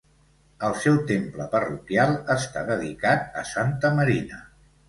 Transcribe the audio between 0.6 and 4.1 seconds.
El seu temple parroquial està dedicat a Santa